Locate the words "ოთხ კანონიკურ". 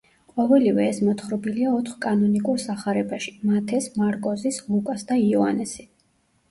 1.81-2.57